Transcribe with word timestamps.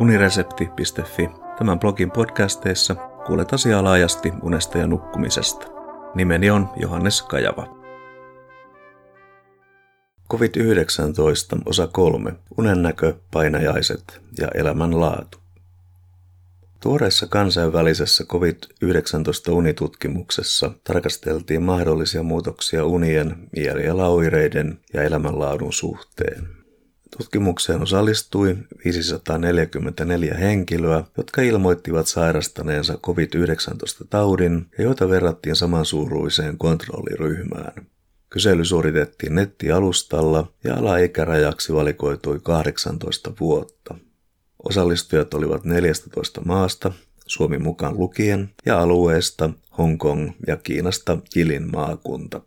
uniresepti.fi. 0.00 1.30
Tämän 1.58 1.78
blogin 1.78 2.10
podcasteissa 2.10 2.94
kuulet 3.26 3.52
asiaa 3.52 3.84
laajasti 3.84 4.32
unesta 4.42 4.78
ja 4.78 4.86
nukkumisesta. 4.86 5.66
Nimeni 6.14 6.50
on 6.50 6.68
Johannes 6.76 7.22
Kajava. 7.22 7.78
COVID-19 10.32 11.62
osa 11.66 11.86
3. 11.86 12.32
Unennäkö, 12.58 13.14
painajaiset 13.32 14.20
ja 14.40 14.48
elämänlaatu. 14.54 15.38
Tuoreessa 16.80 17.26
kansainvälisessä 17.26 18.24
COVID-19 18.24 19.52
unitutkimuksessa 19.52 20.70
tarkasteltiin 20.84 21.62
mahdollisia 21.62 22.22
muutoksia 22.22 22.84
unien, 22.84 23.48
mielialaoireiden 23.56 24.80
ja 24.94 25.02
elämänlaadun 25.02 25.72
suhteen. 25.72 26.57
Tutkimukseen 27.16 27.82
osallistui 27.82 28.56
544 28.84 30.34
henkilöä, 30.34 31.04
jotka 31.16 31.42
ilmoittivat 31.42 32.06
sairastaneensa 32.06 32.98
COVID-19-taudin 32.98 34.66
ja 34.78 34.84
joita 34.84 35.08
verrattiin 35.08 35.56
samansuuruiseen 35.56 36.58
kontrolliryhmään. 36.58 37.86
Kysely 38.30 38.64
suoritettiin 38.64 39.34
nettialustalla 39.34 40.52
ja 40.64 40.74
alaikärajaksi 40.74 41.74
valikoitui 41.74 42.40
18 42.42 43.32
vuotta. 43.40 43.94
Osallistujat 44.68 45.34
olivat 45.34 45.64
14 45.64 46.40
maasta, 46.44 46.92
Suomi 47.26 47.58
mukaan 47.58 47.98
lukien, 47.98 48.50
ja 48.66 48.80
alueesta 48.80 49.50
Hongkong 49.78 50.30
ja 50.46 50.56
Kiinasta 50.56 51.18
Jilin 51.34 51.70
maakunta. 51.72 52.40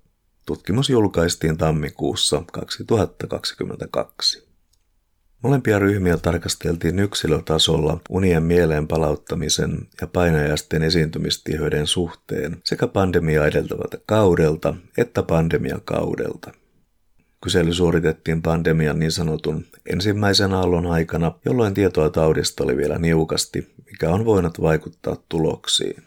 Tutkimus 0.46 0.90
julkaistiin 0.90 1.58
tammikuussa 1.58 2.44
2022. 2.52 4.51
Molempia 5.42 5.80
ryhmiä 5.80 6.18
tarkasteltiin 6.18 7.00
yksilötasolla 7.00 8.00
unien 8.10 8.44
mieleen 8.44 8.88
palauttamisen 8.88 9.88
ja 10.02 10.08
painajaisten 10.08 10.84
esiintymistiheyden 10.84 11.88
suhteen 11.88 12.58
sekä 12.64 12.88
pandemia 12.88 13.46
edeltävältä 13.46 13.98
kaudelta 14.06 14.74
että 14.98 15.24
pandemiakaudelta. 15.24 16.52
Kysely 17.44 17.74
suoritettiin 17.74 18.42
pandemian 18.42 19.00
niin 19.00 19.12
sanotun 19.12 19.66
ensimmäisen 19.86 20.54
aallon 20.54 20.86
aikana, 20.86 21.32
jolloin 21.46 21.74
tietoa 21.74 22.10
taudista 22.10 22.64
oli 22.64 22.78
vielä 22.78 22.98
niukasti, 22.98 23.74
mikä 23.86 24.10
on 24.10 24.26
voinut 24.26 24.62
vaikuttaa 24.62 25.18
tuloksiin. 25.30 26.04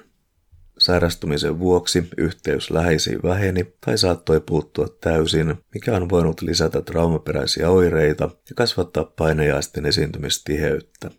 Sairastumisen 0.84 1.58
vuoksi 1.58 2.08
yhteys 2.18 2.70
läheisiin 2.70 3.22
väheni 3.22 3.74
tai 3.80 3.98
saattoi 3.98 4.40
puuttua 4.40 4.86
täysin, 5.00 5.54
mikä 5.74 5.96
on 5.96 6.08
voinut 6.08 6.42
lisätä 6.42 6.82
traumaperäisiä 6.82 7.70
oireita 7.70 8.24
ja 8.24 8.54
kasvattaa 8.54 9.04
painajaisten 9.04 9.86
esiintymistiheyttä. 9.86 11.10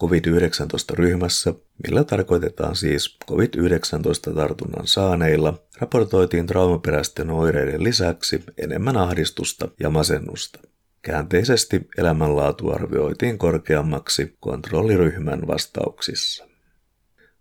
COVID-19-ryhmässä, 0.00 1.54
millä 1.86 2.04
tarkoitetaan 2.04 2.76
siis 2.76 3.18
COVID-19-tartunnan 3.30 4.86
saaneilla, 4.86 5.62
raportoitiin 5.80 6.46
traumaperäisten 6.46 7.30
oireiden 7.30 7.84
lisäksi 7.84 8.44
enemmän 8.58 8.96
ahdistusta 8.96 9.68
ja 9.80 9.90
masennusta. 9.90 10.60
Käänteisesti 11.02 11.88
elämänlaatu 11.98 12.70
arvioitiin 12.70 13.38
korkeammaksi 13.38 14.36
kontrolliryhmän 14.40 15.46
vastauksissa. 15.46 16.55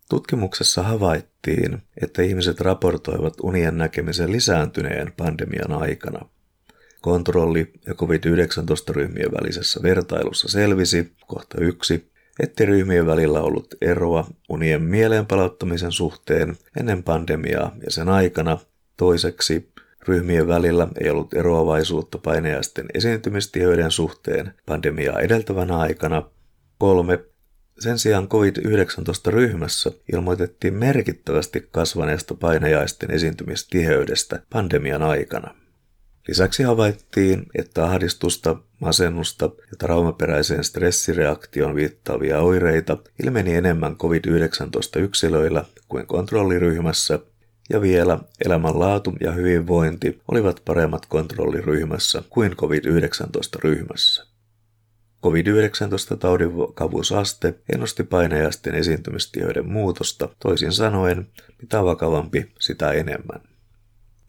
Tutkimuksessa 0.10 0.84
havaittiin, 0.84 1.82
että 2.02 2.22
ihmiset 2.22 2.62
raportoivat 2.62 3.34
unien 3.44 3.78
näkemisen 3.78 4.32
lisääntyneen 4.32 5.14
pandemian 5.18 5.72
aikana. 5.72 6.26
Kontrolli- 7.02 7.74
ja 7.88 7.94
COVID-19-ryhmien 7.94 9.32
välisessä 9.32 9.80
vertailussa 9.84 10.48
selvisi, 10.48 11.12
kohta 11.28 11.62
yksi, 11.62 12.12
että 12.40 12.66
ryhmien 12.66 13.06
välillä 13.06 13.42
ollut 13.42 13.76
eroa 13.82 14.28
unien 14.50 14.84
mieleen 14.84 15.26
palauttamisen 15.26 15.92
suhteen 15.92 16.58
ennen 16.80 17.04
pandemiaa 17.04 17.76
ja 17.84 17.92
sen 17.92 18.10
aikana. 18.10 18.58
Toiseksi, 18.98 19.70
ryhmien 20.08 20.48
välillä 20.48 20.88
ei 21.02 21.10
ollut 21.10 21.34
eroavaisuutta 21.34 22.18
painajaisten 22.18 22.86
esiintymistiheyden 22.94 23.92
suhteen 23.92 24.54
pandemiaa 24.66 25.20
edeltävänä 25.20 25.78
aikana. 25.78 26.30
Kolme, 26.78 27.20
sen 27.80 28.00
sijaan 28.00 28.28
COVID-19-ryhmässä 28.28 29.92
ilmoitettiin 30.14 30.74
merkittävästi 30.74 31.68
kasvaneesta 31.72 32.36
painajaisten 32.36 33.12
esiintymistiheydestä 33.12 34.42
pandemian 34.50 35.04
aikana. 35.04 35.56
Lisäksi 36.28 36.64
havaittiin, 36.64 37.46
että 37.56 37.86
ahdistusta, 37.86 38.56
masennusta 38.82 39.46
ja 39.46 39.78
traumaperäiseen 39.80 40.64
stressireaktioon 40.64 41.76
viittaavia 41.76 42.40
oireita 42.40 42.98
ilmeni 43.24 43.56
enemmän 43.56 43.96
COVID-19-yksilöillä 43.96 45.66
kuin 45.88 46.08
kontrolliryhmässä, 46.08 47.20
ja 47.70 47.82
vielä 47.82 48.20
elämänlaatu 48.46 49.14
ja 49.22 49.32
hyvinvointi 49.32 50.22
olivat 50.32 50.62
paremmat 50.66 51.06
kontrolliryhmässä 51.06 52.24
kuin 52.30 52.56
COVID-19-ryhmässä. 52.56 54.35
COVID-19-taudin 55.24 56.58
vakavuusaste 56.58 57.54
ennusti 57.74 58.04
painajaisten 58.04 58.76
esiintymistioiden 58.76 59.70
muutosta, 59.70 60.30
toisin 60.40 60.72
sanoen, 60.72 61.28
mitä 61.62 61.84
vakavampi, 61.84 62.52
sitä 62.60 62.92
enemmän. 62.92 63.42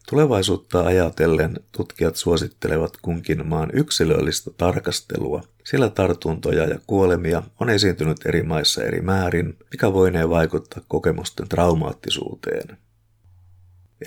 Tulevaisuutta 0.09 0.81
ajatellen 0.81 1.59
tutkijat 1.71 2.15
suosittelevat 2.15 2.97
kunkin 3.01 3.47
maan 3.47 3.69
yksilöllistä 3.73 4.51
tarkastelua, 4.57 5.43
sillä 5.63 5.89
tartuntoja 5.89 6.63
ja 6.63 6.79
kuolemia 6.87 7.43
on 7.59 7.69
esiintynyt 7.69 8.25
eri 8.25 8.43
maissa 8.43 8.83
eri 8.83 9.01
määrin, 9.01 9.57
mikä 9.71 9.93
voinee 9.93 10.29
vaikuttaa 10.29 10.83
kokemusten 10.87 11.49
traumaattisuuteen. 11.49 12.77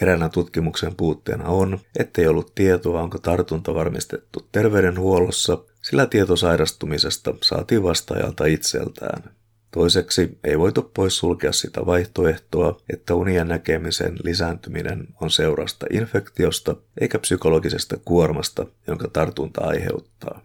Eräänä 0.03 0.29
tutkimuksen 0.29 0.97
puutteena 0.97 1.45
on, 1.45 1.79
ettei 1.99 2.27
ollut 2.27 2.55
tietoa, 2.55 3.03
onko 3.03 3.19
tartunta 3.19 3.75
varmistettu 3.75 4.49
terveydenhuollossa, 4.53 5.59
sillä 5.83 6.07
tieto 6.07 6.37
sairastumisesta 6.37 7.35
saatiin 7.43 7.83
vastaajalta 7.83 8.47
itseltään. 8.47 9.23
Toiseksi 9.71 10.39
ei 10.45 10.59
voitu 10.59 10.83
pois 10.95 11.19
sulkea 11.19 11.53
sitä 11.53 11.87
vaihtoehtoa, 11.87 12.81
että 12.93 13.15
unien 13.15 13.49
näkemisen 13.49 14.17
lisääntyminen 14.25 15.09
on 15.21 15.31
seurasta 15.31 15.87
infektiosta 15.93 16.77
eikä 17.01 17.19
psykologisesta 17.19 17.97
kuormasta, 18.05 18.67
jonka 18.87 19.09
tartunta 19.09 19.61
aiheuttaa. 19.65 20.41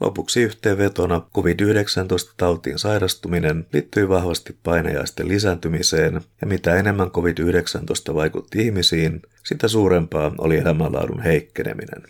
Lopuksi 0.00 0.42
yhteenvetona 0.42 1.22
COVID-19-tautiin 1.34 2.78
sairastuminen 2.78 3.66
liittyy 3.72 4.08
vahvasti 4.08 4.58
painajaisten 4.62 5.28
lisääntymiseen 5.28 6.20
ja 6.40 6.46
mitä 6.46 6.76
enemmän 6.76 7.10
COVID-19 7.10 8.14
vaikutti 8.14 8.58
ihmisiin, 8.58 9.22
sitä 9.44 9.68
suurempaa 9.68 10.34
oli 10.38 10.58
elämänlaadun 10.58 11.22
heikkeneminen. 11.22 12.02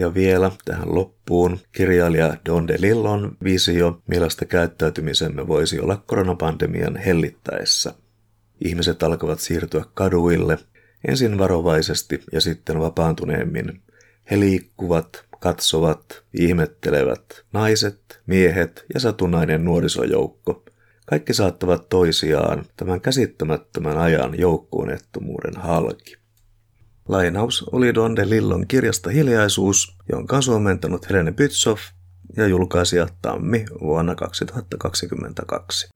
Ja 0.00 0.14
vielä 0.14 0.50
tähän 0.64 0.94
loppuun 0.94 1.58
kirjailija 1.72 2.36
Don 2.46 2.68
DeLillon 2.68 3.36
visio, 3.44 4.02
millaista 4.06 4.44
käyttäytymisemme 4.44 5.48
voisi 5.48 5.80
olla 5.80 6.02
koronapandemian 6.06 6.96
hellittäessä. 6.96 7.94
Ihmiset 8.64 9.02
alkavat 9.02 9.40
siirtyä 9.40 9.84
kaduille, 9.94 10.58
ensin 11.08 11.38
varovaisesti 11.38 12.22
ja 12.32 12.40
sitten 12.40 12.80
vapaantuneemmin. 12.80 13.82
He 14.30 14.40
liikkuvat, 14.40 15.24
katsovat, 15.40 16.22
ihmettelevät, 16.34 17.44
naiset, 17.52 18.20
miehet 18.26 18.84
ja 18.94 19.00
satunnainen 19.00 19.64
nuorisojoukko. 19.64 20.64
Kaikki 21.06 21.34
saattavat 21.34 21.88
toisiaan 21.88 22.64
tämän 22.76 23.00
käsittämättömän 23.00 23.98
ajan 23.98 24.38
joukkuunettomuuden 24.38 25.56
halki. 25.56 26.17
Lainaus 27.08 27.64
oli 27.72 27.94
Don 27.94 28.16
de 28.16 28.30
Lillon 28.30 28.66
kirjasta 28.66 29.10
Hiljaisuus, 29.10 29.96
jonka 30.12 30.36
on 30.36 30.42
suomentanut 30.42 31.08
Helene 31.08 31.32
Bytsoff 31.32 31.82
ja 32.36 32.46
julkaisija 32.46 33.08
Tammi 33.22 33.64
vuonna 33.80 34.14
2022. 34.14 35.88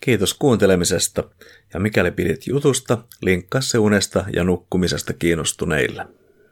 Kiitos 0.00 0.34
kuuntelemisesta 0.34 1.24
ja 1.74 1.80
mikäli 1.80 2.10
pidit 2.10 2.46
jutusta, 2.46 2.98
linkkaa 3.22 3.60
se 3.60 3.78
unesta 3.78 4.24
ja 4.32 4.44
nukkumisesta 4.44 5.12
kiinnostuneille. 5.12 6.06